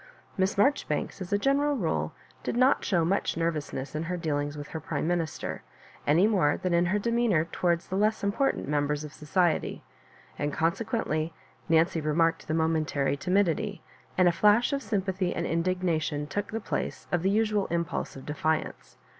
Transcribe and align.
Miss 0.35 0.55
Maijoribanks, 0.55 1.21
as 1.21 1.31
a 1.31 1.37
general 1.37 1.75
rule, 1.75 2.11
did 2.41 2.57
not 2.57 2.83
show 2.83 3.05
much 3.05 3.37
nervousness 3.37 3.93
in 3.93 4.01
her 4.01 4.17
dealings 4.17 4.57
with 4.57 4.69
her 4.69 4.79
prime 4.79 5.07
minister, 5.07 5.61
any 6.07 6.25
more 6.25 6.57
than 6.57 6.73
in 6.73 6.87
her 6.87 6.97
de 6.97 7.11
meanour 7.11 7.45
towards 7.51 7.85
the 7.85 7.95
less 7.95 8.23
important 8.23 8.67
members 8.67 9.03
of 9.03 9.13
society; 9.13 9.83
and 10.39 10.51
consequently 10.53 11.35
Nanpy 11.69 12.03
remarked 12.03 12.47
the 12.47 12.55
momentary 12.55 13.15
timidity, 13.15 13.83
and 14.17 14.27
a 14.27 14.31
flash 14.31 14.73
of 14.73 14.81
sym 14.81 15.03
pathy 15.03 15.33
and 15.35 15.45
indignation 15.45 16.25
took 16.25 16.49
the 16.49 16.59
place 16.59 17.05
of 17.11 17.21
the 17.21 17.29
usual 17.29 17.67
impulse 17.67 18.15
of 18.15 18.25
defiance. 18.25 18.97